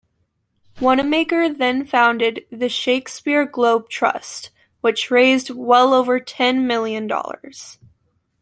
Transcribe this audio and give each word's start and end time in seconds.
Wanamaker 0.79 1.47
then 1.53 1.85
founded 1.85 2.43
the 2.51 2.69
Shakespeare 2.69 3.45
Globe 3.45 3.87
Trust, 3.87 4.49
which 4.79 5.11
raised 5.11 5.51
well 5.51 5.93
over 5.93 6.19
ten 6.19 6.65
million 6.65 7.05
dollars. 7.05 7.77